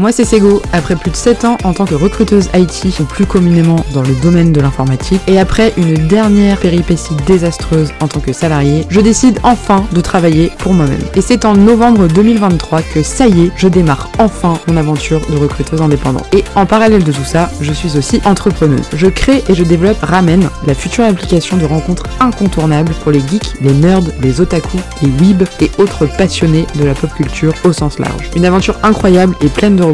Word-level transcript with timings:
Moi 0.00 0.12
c'est 0.12 0.24
Sego, 0.24 0.62
après 0.72 0.96
plus 0.96 1.10
de 1.10 1.16
7 1.16 1.44
ans 1.44 1.58
en 1.62 1.74
tant 1.74 1.84
que 1.84 1.94
recruteuse 1.94 2.48
IT 2.54 2.98
ou 3.00 3.04
plus 3.04 3.26
communément 3.26 3.84
dans 3.92 4.00
le 4.00 4.14
domaine 4.22 4.50
de 4.50 4.58
l'informatique, 4.58 5.20
et 5.26 5.38
après 5.38 5.74
une 5.76 5.92
dernière 6.08 6.56
péripétie 6.56 7.14
désastreuse 7.26 7.90
en 8.00 8.08
tant 8.08 8.20
que 8.20 8.32
salarié, 8.32 8.86
je 8.88 9.02
décide 9.02 9.38
enfin 9.42 9.84
de 9.92 10.00
travailler 10.00 10.52
pour 10.56 10.72
moi-même. 10.72 11.02
Et 11.16 11.20
c'est 11.20 11.44
en 11.44 11.54
novembre 11.54 12.08
2023 12.08 12.80
que 12.80 13.02
ça 13.02 13.26
y 13.26 13.42
est, 13.42 13.50
je 13.56 13.68
démarre 13.68 14.08
enfin 14.18 14.54
mon 14.68 14.78
aventure 14.78 15.20
de 15.28 15.36
recruteuse 15.36 15.82
indépendante. 15.82 16.34
Et 16.34 16.44
en 16.54 16.64
parallèle 16.64 17.04
de 17.04 17.12
tout 17.12 17.26
ça, 17.26 17.50
je 17.60 17.72
suis 17.74 17.98
aussi 17.98 18.22
entrepreneuse. 18.24 18.88
Je 18.94 19.06
crée 19.06 19.44
et 19.50 19.54
je 19.54 19.64
développe 19.64 20.00
Ramen, 20.00 20.48
la 20.66 20.74
future 20.74 21.04
application 21.04 21.58
de 21.58 21.66
rencontres 21.66 22.06
incontournable 22.20 22.94
pour 23.02 23.12
les 23.12 23.20
geeks, 23.20 23.52
les 23.60 23.74
nerds, 23.74 24.00
les 24.22 24.40
otaku, 24.40 24.78
les 25.02 25.08
weebs 25.08 25.46
et 25.60 25.70
autres 25.76 26.06
passionnés 26.16 26.64
de 26.76 26.86
la 26.86 26.94
pop 26.94 27.12
culture 27.12 27.52
au 27.64 27.74
sens 27.74 27.98
large. 27.98 28.30
Une 28.34 28.46
aventure 28.46 28.78
incroyable 28.82 29.36
et 29.42 29.48
pleine 29.48 29.76
de 29.76 29.89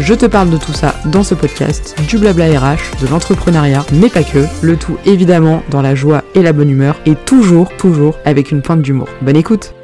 Je 0.00 0.14
te 0.14 0.26
parle 0.26 0.50
de 0.50 0.56
tout 0.56 0.72
ça 0.72 0.94
dans 1.06 1.22
ce 1.22 1.34
podcast, 1.34 1.94
du 2.08 2.18
blabla 2.18 2.46
RH, 2.58 3.00
de 3.00 3.06
l'entrepreneuriat, 3.08 3.84
mais 3.92 4.08
pas 4.08 4.24
que. 4.24 4.44
Le 4.62 4.76
tout 4.76 4.96
évidemment 5.04 5.62
dans 5.70 5.82
la 5.82 5.94
joie 5.94 6.24
et 6.34 6.42
la 6.42 6.52
bonne 6.52 6.70
humeur 6.70 7.00
et 7.06 7.14
toujours, 7.14 7.68
toujours 7.76 8.18
avec 8.24 8.50
une 8.50 8.62
pointe 8.62 8.82
d'humour. 8.82 9.08
Bonne 9.22 9.36
écoute 9.36 9.74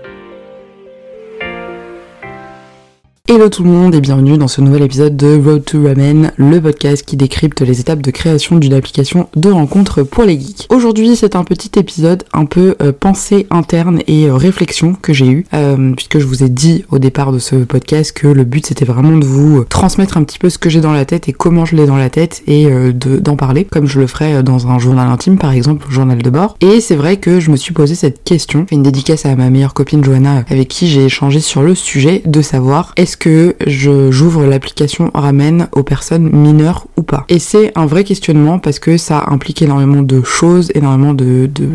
Hello 3.35 3.49
tout 3.49 3.65
le 3.65 3.71
monde 3.71 3.95
et 3.95 4.03
bienvenue 4.03 4.37
dans 4.37 4.47
ce 4.47 4.61
nouvel 4.61 4.83
épisode 4.83 5.17
de 5.17 5.41
Road 5.43 5.65
to 5.65 5.83
Ramen, 5.83 6.33
le 6.37 6.61
podcast 6.61 7.03
qui 7.03 7.17
décrypte 7.17 7.63
les 7.63 7.81
étapes 7.81 8.03
de 8.03 8.11
création 8.11 8.59
d'une 8.59 8.75
application 8.75 9.31
de 9.37 9.49
rencontre 9.51 10.03
pour 10.03 10.25
les 10.25 10.39
geeks. 10.39 10.67
Aujourd'hui 10.69 11.17
c'est 11.17 11.35
un 11.35 11.43
petit 11.43 11.71
épisode 11.79 12.25
un 12.35 12.45
peu 12.45 12.77
euh, 12.83 12.93
pensée 12.93 13.47
interne 13.49 14.01
et 14.07 14.27
euh, 14.27 14.35
réflexion 14.35 14.95
que 15.01 15.15
j'ai 15.15 15.29
eu, 15.29 15.47
euh, 15.55 15.95
puisque 15.95 16.19
je 16.19 16.27
vous 16.27 16.43
ai 16.43 16.51
dit 16.51 16.85
au 16.91 16.99
départ 16.99 17.33
de 17.33 17.39
ce 17.39 17.57
podcast 17.57 18.13
que 18.13 18.27
le 18.27 18.45
but 18.45 18.67
c'était 18.67 18.85
vraiment 18.85 19.17
de 19.17 19.25
vous 19.25 19.65
transmettre 19.65 20.19
un 20.19 20.25
petit 20.25 20.39
peu 20.39 20.51
ce 20.51 20.59
que 20.59 20.69
j'ai 20.69 20.83
dans 20.83 20.93
la 20.93 21.07
tête 21.07 21.27
et 21.31 21.33
comment 21.33 21.65
je 21.65 21.75
l'ai 21.75 21.87
dans 21.87 21.97
la 21.97 22.11
tête 22.11 22.43
et 22.47 22.69
d'en 22.93 23.37
parler, 23.37 23.65
comme 23.65 23.87
je 23.87 23.99
le 23.99 24.09
ferais 24.09 24.43
dans 24.43 24.67
un 24.67 24.79
journal 24.79 25.09
intime 25.09 25.39
par 25.39 25.53
exemple, 25.53 25.87
journal 25.89 26.21
de 26.21 26.29
bord. 26.29 26.59
Et 26.61 26.83
c'est 26.83 26.97
vrai 26.97 27.17
que 27.17 27.41
je 27.41 27.51
me 27.51 27.57
suis 27.57 27.73
posé 27.73 27.95
cette 27.95 28.25
question, 28.25 28.67
une 28.71 28.83
dédicace 28.83 29.25
à 29.25 29.35
ma 29.37 29.49
meilleure 29.49 29.73
copine 29.73 30.05
Johanna 30.05 30.45
avec 30.51 30.69
qui 30.69 30.87
j'ai 30.87 31.07
échangé 31.07 31.41
sur 31.41 31.63
le 31.63 31.75
sujet 31.75 32.21
de 32.27 32.43
savoir 32.43 32.93
est-ce 32.99 33.22
que 33.23 33.55
je 33.69 34.11
j'ouvre 34.11 34.45
l'application 34.47 35.13
Ramen 35.15 35.69
aux 35.71 35.85
personnes 35.85 36.29
mineures 36.33 36.89
ou 36.97 37.05
pas. 37.05 37.25
Et 37.29 37.39
c'est 37.39 37.71
un 37.77 37.87
vrai 37.87 38.03
questionnement 38.03 38.59
parce 38.59 38.81
que 38.81 38.97
ça 38.97 39.27
implique 39.29 39.63
énormément 39.63 40.03
de 40.03 40.23
choses, 40.23 40.73
énormément 40.75 41.15
de, 41.15 41.47
de 41.47 41.69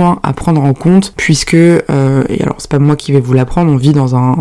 à 0.00 0.32
prendre 0.32 0.62
en 0.62 0.72
compte 0.72 1.12
puisque 1.16 1.54
euh, 1.54 2.24
et 2.28 2.42
alors 2.42 2.56
c'est 2.58 2.70
pas 2.70 2.78
moi 2.78 2.96
qui 2.96 3.12
vais 3.12 3.20
vous 3.20 3.34
l'apprendre 3.34 3.70
on 3.70 3.76
vit 3.76 3.92
dans 3.92 4.16
un, 4.16 4.36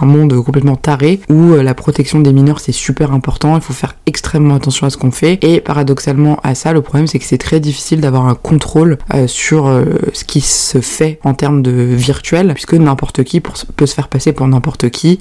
un, 0.00 0.06
monde 0.06 0.34
complètement 0.42 0.76
taré 0.76 1.20
où 1.28 1.52
euh, 1.52 1.62
la 1.62 1.74
protection 1.74 2.20
des 2.20 2.32
mineurs 2.32 2.60
c'est 2.60 2.72
super 2.72 3.12
important 3.12 3.56
il 3.56 3.60
faut 3.60 3.74
faire 3.74 3.94
extrêmement 4.06 4.54
attention 4.54 4.86
à 4.86 4.90
ce 4.90 4.96
qu'on 4.96 5.10
fait. 5.10 5.38
Et 5.42 5.60
paradoxalement 5.60 6.38
à 6.42 6.54
ça 6.54 6.72
le 6.72 6.80
problème 6.80 7.06
c'est 7.06 7.18
que 7.18 7.24
c'est 7.24 7.38
très 7.38 7.60
difficile 7.60 8.00
d'avoir 8.00 8.26
un 8.26 8.34
contrôle 8.34 8.98
euh, 9.14 9.26
sur 9.26 9.66
ce 10.12 10.24
qui 10.24 10.40
se 10.40 10.80
fait 10.80 11.18
en 11.24 11.34
termes 11.34 11.62
de 11.62 11.70
virtuel 11.70 12.52
puisque 12.54 12.74
n'importe 12.74 13.22
qui 13.24 13.40
peut 13.40 13.86
se 13.86 13.94
faire 13.94 14.08
passer 14.08 14.32
pour 14.32 14.46
n'importe 14.48 14.88
qui 14.90 15.18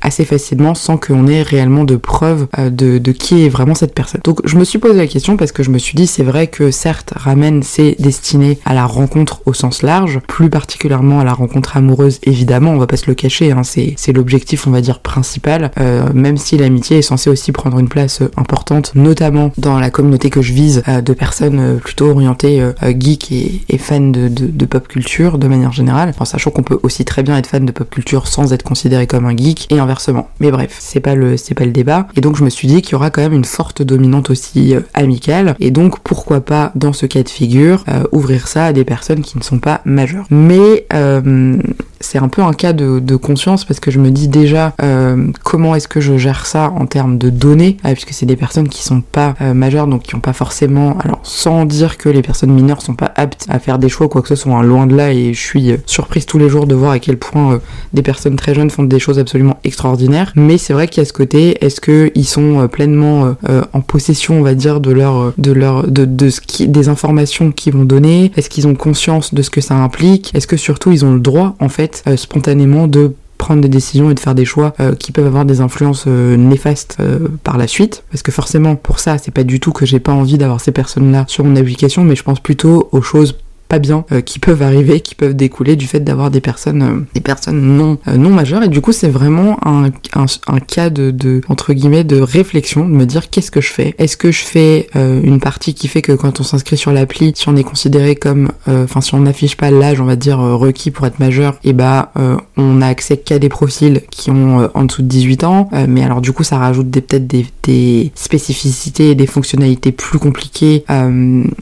assez 0.00 0.24
facilement 0.24 0.74
sans 0.74 0.96
qu'on 0.96 1.26
ait 1.26 1.42
réellement 1.42 1.84
de 1.84 1.96
preuves 1.96 2.46
de, 2.58 2.98
de 2.98 3.12
qui 3.12 3.44
est 3.44 3.48
vraiment 3.48 3.74
cette 3.74 3.94
personne. 3.94 4.20
Donc 4.24 4.40
je 4.44 4.56
me 4.56 4.64
suis 4.64 4.78
posé 4.78 4.94
la 4.94 5.06
question 5.06 5.36
parce 5.36 5.52
que 5.52 5.62
je 5.62 5.70
me 5.70 5.78
suis 5.78 5.94
dit 5.94 6.06
c'est 6.06 6.22
vrai 6.22 6.46
que 6.46 6.70
certes 6.70 7.12
ramène 7.16 7.62
c'est 7.62 7.96
destiné 7.98 8.58
à 8.64 8.74
la 8.74 8.86
rencontre 8.86 9.09
au 9.46 9.52
sens 9.52 9.82
large, 9.82 10.20
plus 10.26 10.50
particulièrement 10.50 11.20
à 11.20 11.24
la 11.24 11.32
rencontre 11.32 11.76
amoureuse 11.76 12.18
évidemment, 12.22 12.70
on 12.70 12.78
va 12.78 12.86
pas 12.86 12.96
se 12.96 13.06
le 13.06 13.14
cacher, 13.14 13.52
hein, 13.52 13.62
c'est, 13.62 13.96
l'objectif 14.12 14.66
on 14.66 14.70
va 14.70 14.80
dire 14.80 15.00
principal, 15.00 15.70
euh, 15.78 16.08
même 16.14 16.36
si 16.36 16.56
l'amitié 16.56 16.98
est 16.98 17.02
censée 17.02 17.30
aussi 17.30 17.52
prendre 17.52 17.78
une 17.78 17.88
place 17.88 18.22
euh, 18.22 18.30
importante, 18.36 18.92
notamment 18.94 19.52
dans 19.58 19.78
la 19.78 19.90
communauté 19.90 20.30
que 20.30 20.42
je 20.42 20.52
vise, 20.52 20.82
euh, 20.88 21.00
de 21.00 21.12
personnes 21.12 21.78
plutôt 21.78 22.10
orientées 22.10 22.62
geek 22.98 23.32
et, 23.32 23.62
et 23.68 23.78
fans 23.78 24.00
de, 24.00 24.64
pop 24.64 24.86
culture 24.86 25.38
de 25.38 25.48
manière 25.48 25.72
générale, 25.72 26.12
en 26.18 26.24
sachant 26.24 26.50
qu'on 26.50 26.62
peut 26.62 26.78
aussi 26.82 27.04
très 27.04 27.22
bien 27.22 27.36
être 27.36 27.46
fan 27.46 27.66
de 27.66 27.72
pop 27.72 27.88
culture 27.90 28.28
sans 28.28 28.52
être 28.52 28.62
considéré 28.62 29.06
comme 29.06 29.26
un 29.26 29.36
geek 29.36 29.66
et 29.70 29.78
inversement. 29.78 30.28
Mais 30.38 30.50
bref, 30.50 30.76
c'est 30.78 31.00
pas 31.00 31.14
le 31.14 31.36
c'est 31.36 31.54
pas 31.54 31.64
le 31.64 31.72
débat. 31.72 32.06
Et 32.16 32.20
donc 32.20 32.36
je 32.36 32.44
me 32.44 32.50
suis 32.50 32.68
dit 32.68 32.82
qu'il 32.82 32.92
y 32.92 32.94
aura 32.94 33.10
quand 33.10 33.22
même 33.22 33.32
une 33.32 33.44
forte 33.44 33.82
dominante 33.82 34.30
aussi 34.30 34.74
amicale. 34.94 35.56
Et 35.58 35.70
donc 35.70 35.98
pourquoi 36.00 36.40
pas 36.40 36.72
dans 36.74 36.92
ce 36.92 37.06
cas 37.06 37.22
de 37.22 37.28
figure 37.28 37.84
ouvrir 38.12 38.46
ça 38.46 38.66
à 38.66 38.72
des 38.72 38.84
personnes 38.84 38.99
qui 39.00 39.38
ne 39.38 39.42
sont 39.42 39.58
pas 39.58 39.80
majeures. 39.84 40.26
Mais 40.30 40.86
euh, 40.92 41.56
c'est 42.00 42.18
un 42.18 42.28
peu 42.28 42.42
un 42.42 42.52
cas 42.52 42.72
de, 42.72 43.16
conscience 43.16 43.64
parce 43.64 43.80
que 43.80 43.90
je 43.90 43.98
me 43.98 44.10
dis 44.10 44.28
déjà 44.28 44.72
euh, 44.82 45.26
comment 45.42 45.74
est-ce 45.74 45.88
que 45.88 46.00
je 46.00 46.16
gère 46.16 46.46
ça 46.46 46.72
en 46.76 46.86
termes 46.86 47.18
de 47.18 47.28
données, 47.28 47.76
euh, 47.84 47.92
puisque 47.92 48.12
c'est 48.12 48.24
des 48.24 48.36
personnes 48.36 48.68
qui 48.68 48.82
sont 48.82 49.00
pas 49.00 49.34
majeures, 49.54 49.86
donc 49.86 50.02
qui 50.02 50.14
ont 50.14 50.20
pas 50.20 50.32
forcément, 50.32 50.96
alors 51.00 51.20
sans 51.22 51.64
dire 51.64 51.98
que 51.98 52.08
les 52.08 52.22
personnes 52.22 52.52
mineures 52.52 52.82
sont 52.82 52.94
pas 52.94 53.12
aptes 53.16 53.46
à 53.48 53.58
faire 53.58 53.78
des 53.78 53.88
choix 53.88 54.08
quoi 54.08 54.22
que 54.22 54.28
ce 54.28 54.36
soit, 54.36 54.54
hein, 54.54 54.62
loin 54.62 54.86
de 54.86 54.96
là, 54.96 55.12
et 55.12 55.34
je 55.34 55.40
suis 55.40 55.72
surprise 55.86 56.24
tous 56.24 56.38
les 56.38 56.48
jours 56.48 56.66
de 56.66 56.74
voir 56.74 56.92
à 56.92 56.98
quel 56.98 57.18
point 57.18 57.60
des 57.92 58.02
personnes 58.02 58.36
très 58.36 58.54
jeunes 58.54 58.70
font 58.70 58.84
des 58.84 58.98
choses 58.98 59.18
absolument 59.18 59.58
extraordinaires. 59.64 60.32
Mais 60.36 60.56
c'est 60.56 60.72
vrai 60.72 60.88
qu'il 60.88 61.02
y 61.02 61.02
a 61.02 61.04
ce 61.06 61.12
côté, 61.12 61.64
est-ce 61.64 61.80
que 61.80 62.10
ils 62.14 62.26
sont 62.26 62.68
pleinement 62.68 63.34
en 63.72 63.80
possession, 63.80 64.38
on 64.38 64.42
va 64.42 64.54
dire, 64.54 64.80
de 64.80 64.92
leur, 64.92 65.32
de 65.36 65.52
leur, 65.52 65.86
de, 65.86 66.04
de 66.04 66.30
ce 66.30 66.40
qui, 66.40 66.68
des 66.68 66.88
informations 66.88 67.52
qu'ils 67.52 67.74
vont 67.74 67.84
donner, 67.84 68.32
est-ce 68.36 68.50
qu'ils 68.50 68.66
ont 68.66 68.74
conscience 68.90 69.34
de 69.34 69.42
ce 69.42 69.50
que 69.50 69.60
ça 69.60 69.76
implique. 69.76 70.34
Est-ce 70.34 70.48
que 70.48 70.56
surtout 70.56 70.90
ils 70.90 71.04
ont 71.04 71.14
le 71.14 71.20
droit 71.20 71.54
en 71.60 71.68
fait 71.68 72.02
euh, 72.08 72.16
spontanément 72.16 72.88
de 72.88 73.14
prendre 73.38 73.62
des 73.62 73.68
décisions 73.68 74.10
et 74.10 74.14
de 74.14 74.20
faire 74.20 74.34
des 74.34 74.44
choix 74.44 74.74
euh, 74.80 74.96
qui 74.96 75.12
peuvent 75.12 75.28
avoir 75.28 75.44
des 75.44 75.60
influences 75.60 76.06
euh, 76.08 76.36
néfastes 76.36 76.98
par 77.44 77.56
la 77.56 77.68
suite? 77.68 78.02
Parce 78.10 78.22
que 78.22 78.32
forcément 78.32 78.74
pour 78.74 78.98
ça 78.98 79.16
c'est 79.16 79.30
pas 79.30 79.44
du 79.44 79.60
tout 79.60 79.70
que 79.70 79.86
j'ai 79.86 80.00
pas 80.00 80.12
envie 80.12 80.38
d'avoir 80.38 80.60
ces 80.60 80.72
personnes 80.72 81.12
là 81.12 81.24
sur 81.28 81.44
mon 81.44 81.54
application 81.54 82.02
mais 82.02 82.16
je 82.16 82.24
pense 82.24 82.40
plutôt 82.40 82.88
aux 82.90 83.00
choses 83.00 83.36
pas 83.70 83.78
bien 83.78 84.04
euh, 84.10 84.20
qui 84.20 84.40
peuvent 84.40 84.62
arriver, 84.62 85.00
qui 85.00 85.14
peuvent 85.14 85.34
découler 85.34 85.76
du 85.76 85.86
fait 85.86 86.00
d'avoir 86.00 86.30
des 86.30 86.40
personnes, 86.40 86.82
euh, 86.82 87.06
des 87.14 87.20
personnes 87.20 87.60
non, 87.60 87.98
euh, 88.08 88.16
non 88.16 88.30
majeures. 88.30 88.64
Et 88.64 88.68
du 88.68 88.80
coup, 88.80 88.92
c'est 88.92 89.08
vraiment 89.08 89.58
un, 89.64 89.90
un, 90.14 90.58
cas 90.58 90.90
de, 90.90 91.12
de, 91.12 91.40
entre 91.48 91.72
guillemets, 91.72 92.02
de 92.02 92.20
réflexion, 92.20 92.86
de 92.86 92.92
me 92.92 93.06
dire 93.06 93.30
qu'est-ce 93.30 93.52
que 93.52 93.60
je 93.60 93.70
fais? 93.70 93.94
Est-ce 93.98 94.16
que 94.16 94.32
je 94.32 94.44
fais 94.44 94.88
une 94.94 95.38
partie 95.38 95.74
qui 95.74 95.86
fait 95.86 96.02
que 96.02 96.12
quand 96.12 96.40
on 96.40 96.42
s'inscrit 96.42 96.76
sur 96.76 96.92
l'appli, 96.92 97.32
si 97.36 97.48
on 97.48 97.54
est 97.54 97.62
considéré 97.62 98.16
comme, 98.16 98.50
enfin, 98.66 99.00
si 99.00 99.14
on 99.14 99.20
n'affiche 99.20 99.56
pas 99.56 99.70
l'âge, 99.70 100.00
on 100.00 100.04
va 100.04 100.16
dire, 100.16 100.38
requis 100.38 100.90
pour 100.90 101.06
être 101.06 101.20
majeur, 101.20 101.54
et 101.62 101.70
eh 101.70 101.72
bah, 101.72 102.12
on 102.56 102.82
a 102.82 102.86
accès 102.86 103.16
qu'à 103.16 103.38
des 103.38 103.48
profils 103.48 104.02
qui 104.10 104.30
ont 104.30 104.68
en 104.74 104.84
dessous 104.84 105.02
de 105.02 105.06
18 105.06 105.44
ans. 105.44 105.70
mais 105.88 106.02
alors, 106.02 106.20
du 106.20 106.32
coup, 106.32 106.42
ça 106.42 106.58
rajoute 106.58 106.90
peut-être 106.90 107.26
des, 107.26 107.46
des, 107.62 108.10
spécificités 108.14 109.10
et 109.10 109.14
des 109.14 109.26
fonctionnalités 109.26 109.92
plus 109.92 110.18
compliquées 110.18 110.84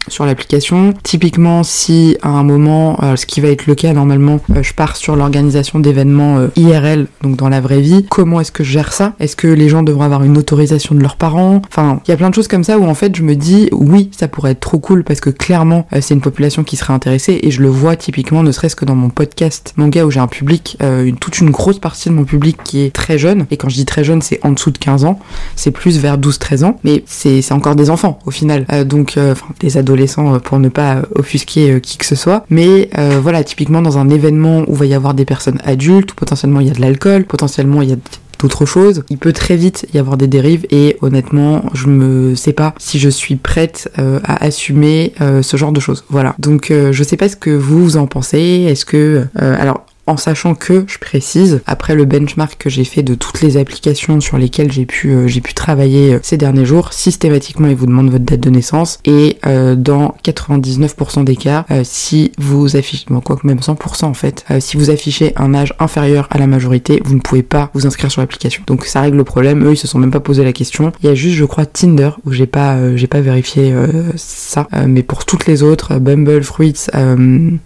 sur 0.08 0.24
l'application. 0.24 0.94
Typiquement, 1.02 1.62
si 1.62 1.97
à 2.22 2.28
un 2.28 2.42
moment, 2.42 2.98
euh, 3.02 3.16
ce 3.16 3.26
qui 3.26 3.40
va 3.40 3.48
être 3.48 3.66
le 3.66 3.74
cas 3.74 3.92
normalement, 3.92 4.40
euh, 4.54 4.62
je 4.62 4.74
pars 4.74 4.96
sur 4.96 5.16
l'organisation 5.16 5.78
d'événements 5.80 6.38
euh, 6.38 6.48
IRL, 6.56 7.06
donc 7.22 7.36
dans 7.36 7.48
la 7.48 7.60
vraie 7.60 7.80
vie, 7.80 8.06
comment 8.08 8.40
est-ce 8.40 8.52
que 8.52 8.64
je 8.64 8.72
gère 8.72 8.92
ça? 8.92 9.14
Est-ce 9.20 9.36
que 9.36 9.48
les 9.48 9.68
gens 9.68 9.82
devront 9.82 10.02
avoir 10.02 10.24
une 10.24 10.36
autorisation 10.38 10.94
de 10.94 11.00
leurs 11.00 11.16
parents? 11.16 11.62
Enfin, 11.68 12.00
il 12.06 12.10
y 12.10 12.14
a 12.14 12.16
plein 12.16 12.30
de 12.30 12.34
choses 12.34 12.48
comme 12.48 12.64
ça 12.64 12.78
où 12.78 12.84
en 12.86 12.94
fait 12.94 13.16
je 13.16 13.22
me 13.22 13.34
dis 13.34 13.68
oui, 13.72 14.10
ça 14.16 14.28
pourrait 14.28 14.52
être 14.52 14.60
trop 14.60 14.78
cool 14.78 15.04
parce 15.04 15.20
que 15.20 15.30
clairement 15.30 15.86
c'est 16.00 16.14
une 16.14 16.20
population 16.20 16.64
qui 16.64 16.76
serait 16.76 16.92
intéressée 16.92 17.40
et 17.42 17.50
je 17.50 17.62
le 17.62 17.68
vois 17.68 17.96
typiquement 17.96 18.42
ne 18.42 18.52
serait-ce 18.52 18.76
que 18.76 18.84
dans 18.84 18.94
mon 18.94 19.10
podcast 19.10 19.74
mon 19.76 19.88
gars 19.88 20.04
où 20.04 20.10
j'ai 20.10 20.20
un 20.20 20.26
public, 20.26 20.78
toute 21.20 21.38
une 21.38 21.50
grosse 21.50 21.78
partie 21.78 22.08
de 22.08 22.14
mon 22.14 22.24
public 22.24 22.58
qui 22.64 22.80
est 22.80 22.92
très 22.92 23.18
jeune. 23.18 23.46
Et 23.50 23.56
quand 23.56 23.68
je 23.68 23.76
dis 23.76 23.86
très 23.86 24.04
jeune 24.04 24.22
c'est 24.22 24.40
en 24.44 24.52
dessous 24.52 24.70
de 24.70 24.78
15 24.78 25.04
ans, 25.04 25.18
c'est 25.56 25.70
plus 25.70 25.98
vers 25.98 26.18
12-13 26.18 26.64
ans, 26.64 26.78
mais 26.84 27.02
c'est 27.06 27.52
encore 27.52 27.76
des 27.76 27.90
enfants 27.90 28.18
au 28.26 28.30
final, 28.30 28.66
donc 28.86 29.18
des 29.60 29.76
adolescents 29.76 30.38
pour 30.40 30.58
ne 30.58 30.68
pas 30.68 31.02
offusquer 31.14 31.80
qui 31.88 31.96
que 31.96 32.04
ce 32.04 32.14
soit. 32.14 32.44
Mais 32.50 32.90
euh, 32.98 33.18
voilà, 33.22 33.42
typiquement 33.42 33.80
dans 33.80 33.96
un 33.96 34.10
événement 34.10 34.64
où 34.66 34.74
va 34.74 34.84
y 34.84 34.94
avoir 34.94 35.14
des 35.14 35.24
personnes 35.24 35.58
adultes, 35.64 36.12
où 36.12 36.14
potentiellement 36.14 36.60
il 36.60 36.68
y 36.68 36.70
a 36.70 36.74
de 36.74 36.80
l'alcool, 36.80 37.24
potentiellement 37.24 37.80
il 37.80 37.88
y 37.88 37.92
a 37.92 37.96
d'autres 38.38 38.66
choses, 38.66 39.04
il 39.08 39.16
peut 39.16 39.32
très 39.32 39.56
vite 39.56 39.86
y 39.94 39.98
avoir 39.98 40.16
des 40.18 40.28
dérives 40.28 40.66
et 40.70 40.98
honnêtement, 41.00 41.64
je 41.72 41.88
me 41.88 42.34
sais 42.34 42.52
pas 42.52 42.74
si 42.78 42.98
je 42.98 43.08
suis 43.08 43.36
prête 43.36 43.90
euh, 43.98 44.20
à 44.22 44.44
assumer 44.44 45.14
euh, 45.20 45.42
ce 45.42 45.56
genre 45.56 45.72
de 45.72 45.80
choses. 45.80 46.04
Voilà. 46.10 46.36
Donc 46.38 46.70
je 46.70 47.02
sais 47.02 47.16
pas 47.16 47.28
ce 47.28 47.36
que 47.36 47.50
vous 47.50 47.96
en 47.96 48.06
pensez. 48.06 48.66
Est-ce 48.68 48.84
que 48.84 49.26
alors 49.34 49.84
en 50.08 50.16
sachant 50.16 50.54
que, 50.54 50.84
je 50.88 50.98
précise, 50.98 51.60
après 51.66 51.94
le 51.94 52.06
benchmark 52.06 52.56
que 52.58 52.70
j'ai 52.70 52.84
fait 52.84 53.02
de 53.02 53.14
toutes 53.14 53.42
les 53.42 53.58
applications 53.58 54.20
sur 54.20 54.38
lesquelles 54.38 54.72
j'ai 54.72 54.86
pu, 54.86 55.10
euh, 55.10 55.28
pu 55.28 55.52
travailler 55.52 56.14
euh, 56.14 56.18
ces 56.22 56.38
derniers 56.38 56.64
jours, 56.64 56.94
systématiquement 56.94 57.68
ils 57.68 57.76
vous 57.76 57.86
demandent 57.86 58.10
votre 58.10 58.24
date 58.24 58.40
de 58.40 58.48
naissance 58.48 59.00
et 59.04 59.36
euh, 59.46 59.76
dans 59.76 60.16
99% 60.24 61.24
des 61.24 61.36
cas, 61.36 61.66
si 61.84 62.32
vous 62.38 62.76
affichez, 62.76 63.04
bon, 63.10 63.20
quoi 63.20 63.36
que 63.36 63.46
même 63.46 63.58
100% 63.58 64.06
en 64.06 64.14
fait, 64.14 64.44
si 64.60 64.78
vous 64.78 64.90
affichez 64.90 65.32
un 65.36 65.54
âge 65.54 65.74
inférieur 65.78 66.26
à 66.30 66.38
la 66.38 66.46
majorité, 66.46 67.02
vous 67.04 67.14
ne 67.14 67.20
pouvez 67.20 67.42
pas 67.42 67.70
vous 67.74 67.86
inscrire 67.86 68.10
sur 68.10 68.22
l'application. 68.22 68.62
Donc 68.66 68.86
ça 68.86 69.02
règle 69.02 69.18
le 69.18 69.24
problème, 69.24 69.64
eux 69.66 69.72
ils 69.72 69.76
se 69.76 69.86
sont 69.86 69.98
même 69.98 70.10
pas 70.10 70.20
posé 70.20 70.42
la 70.42 70.54
question. 70.54 70.92
Il 71.02 71.06
y 71.06 71.12
a 71.12 71.14
juste 71.14 71.36
je 71.36 71.44
crois 71.44 71.66
Tinder 71.66 72.10
où 72.24 72.32
j'ai 72.32 72.46
pas, 72.46 72.96
j'ai 72.96 73.06
pas 73.06 73.20
vérifié 73.20 73.74
ça, 74.16 74.68
mais 74.86 75.02
pour 75.02 75.26
toutes 75.26 75.46
les 75.46 75.62
autres, 75.62 75.98
Bumble, 75.98 76.42
Fruits, 76.42 76.86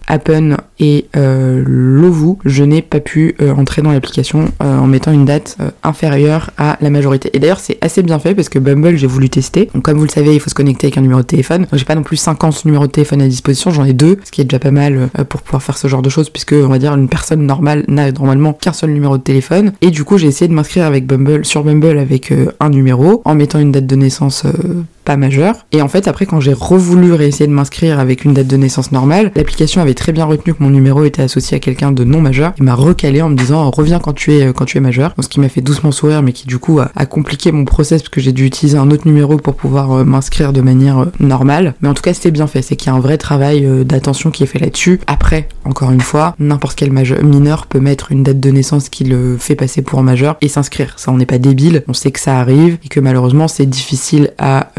Appen 0.07 0.57
et 0.79 1.05
Lovoo, 1.15 2.32
je 2.45 2.63
n'ai 2.63 2.81
pas 2.81 2.99
pu 2.99 3.35
euh, 3.41 3.53
entrer 3.53 3.81
dans 3.81 3.91
l'application 3.91 4.51
euh, 4.61 4.77
en 4.77 4.87
mettant 4.87 5.11
une 5.11 5.25
date 5.25 5.57
euh, 5.59 5.71
inférieure 5.83 6.51
à 6.57 6.77
la 6.81 6.89
majorité. 6.89 7.29
Et 7.33 7.39
d'ailleurs, 7.39 7.59
c'est 7.59 7.77
assez 7.81 8.03
bien 8.03 8.19
fait 8.19 8.35
parce 8.35 8.49
que 8.49 8.59
Bumble, 8.59 8.97
j'ai 8.97 9.07
voulu 9.07 9.29
tester. 9.29 9.69
Donc, 9.73 9.83
comme 9.83 9.97
vous 9.97 10.05
le 10.05 10.09
savez, 10.09 10.33
il 10.33 10.39
faut 10.39 10.49
se 10.49 10.55
connecter 10.55 10.87
avec 10.87 10.97
un 10.97 11.01
numéro 11.01 11.21
de 11.21 11.25
téléphone. 11.25 11.61
Donc, 11.61 11.75
j'ai 11.75 11.85
pas 11.85 11.95
non 11.95 12.03
plus 12.03 12.17
50 12.17 12.65
numéros 12.65 12.87
de 12.87 12.91
téléphone 12.91 13.21
à 13.21 13.27
disposition, 13.27 13.71
j'en 13.71 13.85
ai 13.85 13.93
deux, 13.93 14.19
ce 14.23 14.31
qui 14.31 14.41
est 14.41 14.45
déjà 14.45 14.59
pas 14.59 14.71
mal 14.71 15.09
pour 15.29 15.41
pouvoir 15.41 15.63
faire 15.63 15.77
ce 15.77 15.87
genre 15.87 16.01
de 16.01 16.09
choses, 16.09 16.29
puisque 16.29 16.53
on 16.53 16.67
va 16.67 16.79
dire 16.79 16.93
une 16.93 17.07
personne 17.07 17.45
normale 17.45 17.83
n'a 17.87 18.11
normalement 18.11 18.53
qu'un 18.53 18.73
seul 18.73 18.91
numéro 18.91 19.17
de 19.17 19.23
téléphone. 19.23 19.73
Et 19.81 19.91
du 19.91 20.03
coup, 20.03 20.17
j'ai 20.17 20.27
essayé 20.27 20.47
de 20.47 20.53
m'inscrire 20.53 20.85
avec 20.85 21.05
Bumble 21.05 21.45
sur 21.45 21.63
Bumble 21.63 21.97
avec 21.97 22.33
un 22.59 22.69
numéro 22.69 23.21
en 23.25 23.35
mettant 23.35 23.59
une 23.59 23.71
date 23.71 23.87
de 23.87 23.95
naissance 23.95 24.45
pas 25.03 25.17
majeur. 25.17 25.55
Et 25.71 25.81
en 25.81 25.87
fait, 25.87 26.07
après, 26.07 26.25
quand 26.25 26.39
j'ai 26.39 26.53
revoulu 26.53 27.13
réessayer 27.13 27.47
de 27.47 27.53
m'inscrire 27.53 27.99
avec 27.99 28.25
une 28.25 28.33
date 28.33 28.47
de 28.47 28.57
naissance 28.57 28.91
normale, 28.91 29.31
l'application 29.35 29.81
avait 29.81 29.93
très 29.93 30.11
bien 30.11 30.25
retenu 30.25 30.53
que 30.53 30.63
mon 30.63 30.69
numéro 30.69 31.03
était 31.03 31.21
associé 31.21 31.57
à 31.57 31.59
quelqu'un 31.59 31.91
de 31.91 32.03
non 32.03 32.21
majeur. 32.21 32.53
Il 32.57 32.63
m'a 32.63 32.75
recalé 32.75 33.21
en 33.21 33.29
me 33.29 33.35
disant 33.35 33.69
reviens 33.71 33.99
quand 33.99 34.13
tu 34.13 34.33
es 34.33 34.53
quand 34.53 34.65
tu 34.65 34.77
es 34.77 34.81
majeur. 34.81 35.13
ce 35.19 35.27
qui 35.27 35.39
m'a 35.39 35.49
fait 35.49 35.61
doucement 35.61 35.91
sourire, 35.91 36.21
mais 36.21 36.33
qui 36.33 36.47
du 36.47 36.59
coup 36.59 36.79
a, 36.79 37.05
compliqué 37.05 37.51
mon 37.51 37.65
process 37.65 38.01
parce 38.01 38.09
que 38.09 38.21
j'ai 38.21 38.31
dû 38.31 38.45
utiliser 38.45 38.77
un 38.77 38.89
autre 38.89 39.07
numéro 39.07 39.37
pour 39.37 39.55
pouvoir 39.55 39.91
euh, 39.91 40.03
m'inscrire 40.03 40.53
de 40.53 40.61
manière 40.61 40.99
euh, 40.99 41.11
normale. 41.19 41.75
Mais 41.81 41.89
en 41.89 41.93
tout 41.93 42.01
cas, 42.01 42.13
c'était 42.13 42.31
bien 42.31 42.47
fait. 42.47 42.61
C'est 42.61 42.75
qu'il 42.75 42.87
y 42.87 42.89
a 42.89 42.95
un 42.95 42.99
vrai 42.99 43.17
travail 43.17 43.65
euh, 43.65 43.83
d'attention 43.83 44.31
qui 44.31 44.43
est 44.43 44.47
fait 44.47 44.59
là-dessus. 44.59 44.99
Après, 45.07 45.47
encore 45.65 45.91
une 45.91 46.01
fois, 46.01 46.35
n'importe 46.39 46.75
quel 46.75 46.91
majeur, 46.91 47.23
mineur 47.23 47.67
peut 47.67 47.79
mettre 47.79 48.11
une 48.11 48.23
date 48.23 48.39
de 48.39 48.49
naissance 48.49 48.89
qui 48.89 49.03
le 49.03 49.37
fait 49.37 49.55
passer 49.55 49.81
pour 49.81 50.01
majeur 50.03 50.37
et 50.41 50.47
s'inscrire. 50.47 50.93
Ça, 50.97 51.11
on 51.11 51.17
n'est 51.17 51.25
pas 51.25 51.37
débile. 51.37 51.83
On 51.87 51.93
sait 51.93 52.11
que 52.11 52.19
ça 52.19 52.39
arrive 52.39 52.77
et 52.83 52.87
que 52.87 52.99
malheureusement, 52.99 53.47
c'est 53.47 53.65
difficile 53.65 54.31
à 54.37 54.71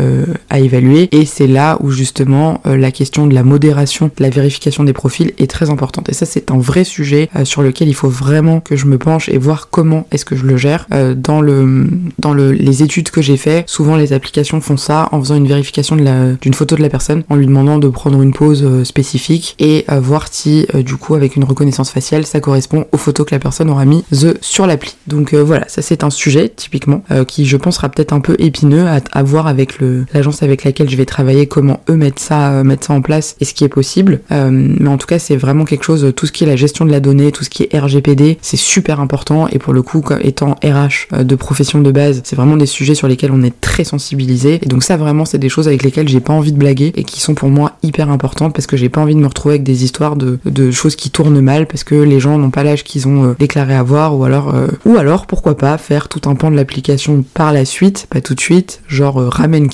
à 0.50 0.60
évaluer. 0.60 1.08
Et 1.12 1.24
c'est 1.26 1.46
là 1.46 1.78
où 1.80 1.90
justement 1.90 2.60
euh, 2.66 2.76
la 2.76 2.90
question 2.90 3.26
de 3.26 3.34
la 3.34 3.42
modération, 3.42 4.06
de 4.06 4.22
la 4.22 4.30
vérification 4.30 4.84
des 4.84 4.92
profils 4.92 5.32
est 5.38 5.50
très 5.50 5.70
importante. 5.70 6.08
Et 6.08 6.14
ça, 6.14 6.26
c'est 6.26 6.50
un 6.50 6.58
vrai 6.58 6.84
sujet 6.84 7.28
euh, 7.36 7.44
sur 7.44 7.62
lequel 7.62 7.88
il 7.88 7.94
faut 7.94 8.08
vraiment 8.08 8.60
que 8.60 8.76
je 8.76 8.86
me 8.86 8.98
penche 8.98 9.28
et 9.28 9.38
voir 9.38 9.68
comment 9.70 10.06
est-ce 10.10 10.24
que 10.24 10.36
je 10.36 10.44
le 10.44 10.56
gère. 10.56 10.86
Euh, 10.92 11.14
dans 11.14 11.40
le, 11.40 11.88
dans 12.18 12.32
le, 12.32 12.52
les 12.52 12.82
études 12.82 13.10
que 13.10 13.22
j'ai 13.22 13.36
fait, 13.36 13.64
souvent 13.68 13.96
les 13.96 14.12
applications 14.12 14.60
font 14.60 14.76
ça 14.76 15.08
en 15.12 15.20
faisant 15.20 15.36
une 15.36 15.46
vérification 15.46 15.96
d'une 15.96 16.54
photo 16.54 16.76
de 16.76 16.82
la 16.82 16.88
personne, 16.88 17.24
en 17.28 17.36
lui 17.36 17.46
demandant 17.46 17.78
de 17.78 17.88
prendre 17.88 18.20
une 18.22 18.32
pause 18.32 18.84
spécifique 18.84 19.54
et 19.58 19.84
voir 19.88 20.26
si 20.30 20.66
du 20.74 20.96
coup 20.96 21.14
avec 21.14 21.36
une 21.36 21.44
reconnaissance 21.44 21.90
faciale 21.90 22.26
ça 22.26 22.40
correspond 22.40 22.86
aux 22.92 22.96
photos 22.96 23.26
que 23.26 23.34
la 23.34 23.38
personne 23.38 23.70
aura 23.70 23.84
mis 23.84 24.04
sur 24.40 24.66
l'appli. 24.66 24.96
Donc 25.06 25.34
voilà, 25.34 25.66
ça 25.68 25.82
c'est 25.82 26.04
un 26.04 26.10
sujet 26.10 26.48
typiquement 26.48 27.02
qui 27.26 27.46
je 27.46 27.56
pense 27.56 27.76
sera 27.76 27.88
peut-être 27.88 28.12
un 28.12 28.20
peu 28.20 28.36
épineux 28.38 28.86
à, 28.86 29.22
voir 29.22 29.46
avec 29.46 29.78
l'agence 30.12 30.42
avec 30.42 30.64
laquelle 30.64 30.88
je 30.88 30.96
vais 30.96 31.04
travailler, 31.04 31.46
comment 31.46 31.80
eux 31.88 31.96
mettent 31.96 32.18
ça, 32.18 32.52
euh, 32.52 32.64
mettre 32.64 32.86
ça 32.86 32.92
en 32.92 33.02
place 33.02 33.36
et 33.40 33.44
ce 33.44 33.54
qui 33.54 33.64
est 33.64 33.68
possible. 33.68 34.20
Euh, 34.32 34.50
mais 34.50 34.88
en 34.88 34.98
tout 34.98 35.06
cas, 35.06 35.18
c'est 35.18 35.36
vraiment 35.36 35.64
quelque 35.64 35.84
chose, 35.84 36.12
tout 36.16 36.26
ce 36.26 36.32
qui 36.32 36.44
est 36.44 36.46
la 36.46 36.56
gestion 36.56 36.84
de 36.84 36.90
la 36.90 37.00
donnée, 37.00 37.32
tout 37.32 37.44
ce 37.44 37.50
qui 37.50 37.64
est 37.64 37.78
RGPD, 37.78 38.38
c'est 38.42 38.56
super 38.56 39.00
important. 39.00 39.48
Et 39.48 39.58
pour 39.58 39.72
le 39.72 39.82
coup, 39.82 40.02
étant 40.20 40.56
RH 40.62 41.12
euh, 41.12 41.24
de 41.24 41.34
profession 41.34 41.80
de 41.80 41.90
base, 41.90 42.20
c'est 42.24 42.36
vraiment 42.36 42.56
des 42.56 42.66
sujets 42.66 42.94
sur 42.94 43.08
lesquels 43.08 43.32
on 43.32 43.42
est 43.42 43.60
très 43.60 43.84
sensibilisé. 43.84 44.60
Et 44.62 44.66
donc 44.66 44.82
ça, 44.82 44.96
vraiment, 44.96 45.24
c'est 45.24 45.38
des 45.38 45.48
choses 45.48 45.68
avec 45.68 45.82
lesquelles 45.82 46.08
j'ai 46.08 46.20
pas 46.20 46.32
envie 46.32 46.52
de 46.52 46.58
blaguer 46.58 46.92
et 46.96 47.04
qui 47.04 47.20
sont 47.20 47.34
pour 47.34 47.48
moi 47.48 47.72
hyper 47.82 48.10
importantes 48.10 48.54
parce 48.54 48.66
que 48.66 48.76
j'ai 48.76 48.88
pas 48.88 49.00
envie 49.00 49.14
de 49.14 49.20
me 49.20 49.26
retrouver 49.26 49.54
avec 49.54 49.64
des 49.64 49.84
histoires 49.84 50.16
de, 50.16 50.38
de 50.44 50.70
choses 50.70 50.96
qui 50.96 51.10
tournent 51.10 51.40
mal 51.40 51.66
parce 51.66 51.84
que 51.84 51.94
les 51.94 52.20
gens 52.20 52.38
n'ont 52.38 52.50
pas 52.50 52.64
l'âge 52.64 52.84
qu'ils 52.84 53.08
ont 53.08 53.34
déclaré 53.38 53.74
avoir 53.74 54.16
ou 54.16 54.24
alors, 54.24 54.54
ou 54.84 54.96
alors, 54.96 55.26
pourquoi 55.26 55.56
pas 55.56 55.78
faire 55.78 56.08
tout 56.08 56.28
un 56.28 56.34
pan 56.34 56.50
de 56.50 56.56
l'application 56.56 57.24
par 57.34 57.52
la 57.52 57.64
suite, 57.64 58.06
pas 58.10 58.20
tout 58.20 58.34
de 58.34 58.40
suite, 58.40 58.80
genre 58.88 59.16
Ramen 59.16 59.68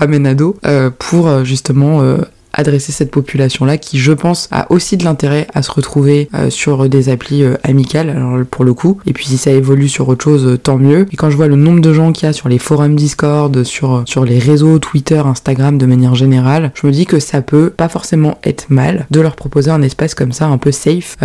Ramenado 0.00 0.56
euh, 0.66 0.90
pour 0.96 1.28
euh, 1.28 1.44
justement 1.44 2.02
euh, 2.02 2.18
adresser 2.52 2.90
cette 2.90 3.10
population-là 3.10 3.78
qui, 3.78 3.98
je 3.98 4.12
pense, 4.12 4.48
a 4.50 4.70
aussi 4.72 4.96
de 4.96 5.04
l'intérêt 5.04 5.46
à 5.54 5.62
se 5.62 5.70
retrouver 5.70 6.28
sur 6.48 6.88
des 6.88 7.08
applis 7.08 7.44
amicales, 7.62 8.10
alors 8.10 8.44
pour 8.44 8.64
le 8.64 8.74
coup. 8.74 8.98
Et 9.06 9.12
puis 9.12 9.26
si 9.26 9.38
ça 9.38 9.52
évolue 9.52 9.88
sur 9.88 10.08
autre 10.08 10.24
chose, 10.24 10.58
tant 10.60 10.76
mieux. 10.76 11.06
Et 11.12 11.16
quand 11.16 11.30
je 11.30 11.36
vois 11.36 11.46
le 11.46 11.54
nombre 11.54 11.80
de 11.80 11.92
gens 11.92 12.10
qu'il 12.10 12.26
y 12.26 12.28
a 12.28 12.32
sur 12.32 12.48
les 12.48 12.58
forums 12.58 12.96
Discord, 12.96 13.62
sur, 13.62 14.02
sur 14.04 14.24
les 14.24 14.40
réseaux 14.40 14.80
Twitter, 14.80 15.22
Instagram 15.24 15.78
de 15.78 15.86
manière 15.86 16.16
générale, 16.16 16.72
je 16.74 16.88
me 16.88 16.92
dis 16.92 17.06
que 17.06 17.20
ça 17.20 17.40
peut 17.40 17.70
pas 17.70 17.88
forcément 17.88 18.36
être 18.42 18.66
mal 18.68 19.06
de 19.12 19.20
leur 19.20 19.36
proposer 19.36 19.70
un 19.70 19.82
espace 19.82 20.16
comme 20.16 20.32
ça, 20.32 20.46
un 20.46 20.58
peu 20.58 20.72
safe, 20.72 21.16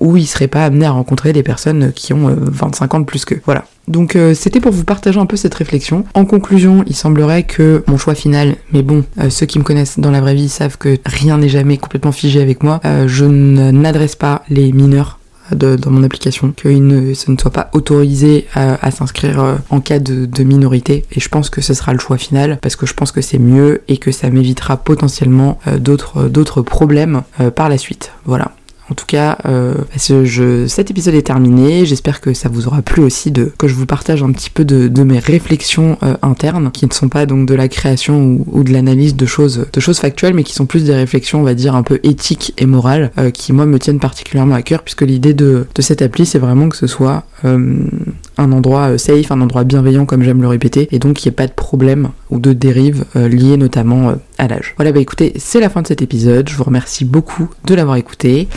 où 0.00 0.16
ils 0.16 0.26
seraient 0.26 0.48
pas 0.48 0.64
amenés 0.64 0.86
à 0.86 0.92
rencontrer 0.92 1.34
des 1.34 1.42
personnes 1.42 1.92
qui 1.92 2.14
ont 2.14 2.34
25 2.34 2.94
ans 2.94 3.00
de 3.00 3.04
plus 3.04 3.26
que. 3.26 3.34
Voilà. 3.44 3.66
Donc 3.88 4.16
euh, 4.16 4.34
c'était 4.34 4.60
pour 4.60 4.72
vous 4.72 4.84
partager 4.84 5.18
un 5.18 5.26
peu 5.26 5.36
cette 5.36 5.54
réflexion. 5.54 6.04
En 6.14 6.24
conclusion, 6.24 6.84
il 6.86 6.94
semblerait 6.94 7.42
que 7.42 7.84
mon 7.86 7.98
choix 7.98 8.14
final, 8.14 8.56
mais 8.72 8.82
bon, 8.82 9.04
euh, 9.20 9.30
ceux 9.30 9.46
qui 9.46 9.58
me 9.58 9.64
connaissent 9.64 9.98
dans 9.98 10.10
la 10.10 10.20
vraie 10.20 10.34
vie 10.34 10.48
savent 10.48 10.78
que 10.78 10.98
rien 11.04 11.38
n'est 11.38 11.48
jamais 11.48 11.76
complètement 11.76 12.12
figé 12.12 12.40
avec 12.40 12.62
moi. 12.62 12.80
Euh, 12.84 13.06
je 13.08 13.24
n'adresse 13.24 14.16
pas 14.16 14.42
les 14.48 14.72
mineurs 14.72 15.18
dans 15.50 15.90
mon 15.90 16.02
application, 16.02 16.54
que 16.56 16.70
ce 17.12 17.30
ne 17.30 17.36
soit 17.36 17.50
pas 17.50 17.68
autorisé 17.74 18.46
à, 18.54 18.90
s'inscrire 18.90 19.58
en 19.68 19.80
cas 19.80 19.98
de, 19.98 20.42
minorité. 20.42 21.04
Et 21.12 21.20
je 21.20 21.28
pense 21.28 21.50
que 21.50 21.60
ce 21.60 21.74
sera 21.74 21.92
le 21.92 21.98
choix 21.98 22.16
final 22.16 22.58
parce 22.62 22.76
que 22.76 22.86
je 22.86 22.94
pense 22.94 23.12
que 23.12 23.20
c'est 23.20 23.38
mieux 23.38 23.82
et 23.86 23.98
que 23.98 24.10
ça 24.10 24.30
m'évitera 24.30 24.78
potentiellement 24.78 25.58
d'autres 25.78 26.62
problèmes 26.62 27.24
par 27.54 27.68
la 27.68 27.76
suite. 27.76 28.12
Voilà. 28.24 28.52
En 28.90 28.94
tout 28.94 29.06
cas, 29.06 29.38
euh, 29.46 29.74
cet 29.96 30.90
épisode 30.90 31.14
est 31.14 31.22
terminé. 31.22 31.86
J'espère 31.86 32.20
que 32.20 32.34
ça 32.34 32.50
vous 32.50 32.66
aura 32.66 32.82
plu 32.82 33.02
aussi 33.02 33.32
que 33.56 33.66
je 33.66 33.74
vous 33.74 33.86
partage 33.86 34.22
un 34.22 34.30
petit 34.32 34.50
peu 34.50 34.64
de, 34.64 35.04
mes 35.04 35.18
réflexions 35.18 35.96
euh, 36.02 36.16
internes, 36.22 36.70
qui 36.70 36.86
ne 36.86 36.92
sont 36.92 37.08
pas 37.08 37.24
donc 37.26 37.46
de 37.46 37.54
la 37.54 37.68
création 37.68 38.38
ou, 38.46 38.62
de 38.62 38.72
l'analyse 38.72 39.16
de 39.16 39.26
choses, 39.26 39.66
factuelles, 39.94 40.34
mais 40.34 40.44
qui 40.44 40.52
sont 40.52 40.66
plus 40.66 40.84
des 40.84 40.94
réflexions, 40.94 41.40
on 41.40 41.44
va 41.44 41.54
dire, 41.54 41.74
un 41.74 41.82
peu 41.82 41.98
éthiques 42.02 42.52
et 42.58 42.66
morales, 42.66 43.10
euh, 43.18 43.30
qui 43.30 43.52
moi 43.52 43.64
me 43.64 43.78
tiennent 43.78 44.00
particulièrement 44.00 44.54
à 44.54 44.62
cœur, 44.62 44.82
puisque 44.82 45.02
l'idée 45.02 45.34
de, 45.34 45.66
de 45.74 45.82
cette 45.82 46.02
appli, 46.02 46.26
c'est 46.26 46.38
vraiment 46.38 46.68
que 46.68 46.76
ce 46.76 46.86
soit 46.86 47.24
un 47.42 48.52
endroit 48.52 48.96
safe, 48.96 49.30
un 49.30 49.40
endroit 49.40 49.64
bienveillant, 49.64 50.06
comme 50.06 50.22
j'aime 50.22 50.40
le 50.40 50.48
répéter, 50.48 50.88
et 50.92 50.98
donc 50.98 51.16
qu'il 51.16 51.30
n'y 51.30 51.34
ait 51.34 51.36
pas 51.36 51.46
de 51.46 51.52
problème 51.52 52.08
ou 52.34 52.38
de 52.38 52.52
dérive 52.52 53.04
liées 53.14 53.56
notamment 53.56 54.14
à 54.36 54.48
l'âge. 54.48 54.74
Voilà, 54.76 54.92
bah 54.92 55.00
écoutez, 55.00 55.32
c'est 55.36 55.60
la 55.60 55.70
fin 55.70 55.80
de 55.80 55.86
cet 55.86 56.02
épisode. 56.02 56.48
Je 56.48 56.56
vous 56.56 56.64
remercie 56.64 57.04
beaucoup 57.04 57.48
de 57.64 57.74
l'avoir 57.74 57.96
écouté. 57.96 58.48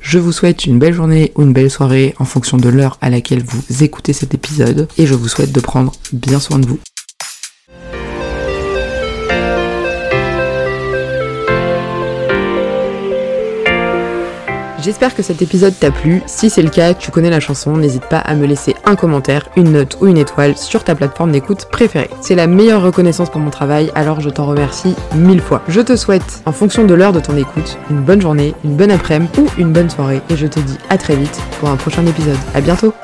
Je 0.00 0.18
vous 0.18 0.32
souhaite 0.32 0.66
une 0.66 0.78
belle 0.78 0.94
journée 0.94 1.32
ou 1.36 1.42
une 1.42 1.52
belle 1.52 1.70
soirée 1.70 2.14
en 2.18 2.24
fonction 2.24 2.56
de 2.56 2.68
l'heure 2.68 2.98
à 3.00 3.10
laquelle 3.10 3.42
vous 3.44 3.84
écoutez 3.84 4.12
cet 4.12 4.34
épisode 4.34 4.88
et 4.98 5.06
je 5.06 5.14
vous 5.14 5.28
souhaite 5.28 5.52
de 5.52 5.60
prendre 5.60 5.92
bien 6.12 6.40
soin 6.40 6.58
de 6.58 6.66
vous. 6.66 6.78
J'espère 14.82 15.14
que 15.14 15.22
cet 15.22 15.42
épisode 15.42 15.78
t'a 15.78 15.90
plu. 15.90 16.22
Si 16.26 16.48
c'est 16.48 16.62
le 16.62 16.70
cas, 16.70 16.94
tu 16.94 17.10
connais 17.10 17.28
la 17.28 17.40
chanson, 17.40 17.76
n'hésite 17.76 18.06
pas 18.06 18.18
à 18.18 18.34
me 18.34 18.46
laisser 18.46 18.74
un 18.84 18.96
commentaire, 18.96 19.48
une 19.56 19.72
note 19.72 19.98
ou 20.00 20.06
une 20.06 20.16
étoile 20.16 20.56
sur 20.56 20.84
ta 20.84 20.94
plateforme 20.94 21.32
d'écoute 21.32 21.66
préférée. 21.70 22.08
C'est 22.22 22.34
la 22.34 22.46
meilleure 22.46 22.82
reconnaissance 22.82 23.28
pour 23.28 23.42
mon 23.42 23.50
travail, 23.50 23.92
alors 23.94 24.20
je 24.20 24.30
t'en 24.30 24.46
remercie 24.46 24.94
mille 25.14 25.42
fois. 25.42 25.62
Je 25.68 25.82
te 25.82 25.96
souhaite, 25.96 26.42
en 26.46 26.52
fonction 26.52 26.84
de 26.84 26.94
l'heure 26.94 27.12
de 27.12 27.20
ton 27.20 27.36
écoute, 27.36 27.76
une 27.90 28.00
bonne 28.00 28.22
journée, 28.22 28.54
une 28.64 28.76
bonne 28.76 28.90
après-midi 28.90 29.40
ou 29.40 29.48
une 29.58 29.72
bonne 29.72 29.90
soirée 29.90 30.22
et 30.30 30.36
je 30.36 30.46
te 30.46 30.60
dis 30.60 30.78
à 30.88 30.96
très 30.96 31.16
vite 31.16 31.40
pour 31.58 31.68
un 31.68 31.76
prochain 31.76 32.06
épisode. 32.06 32.38
À 32.54 32.62
bientôt 32.62 32.94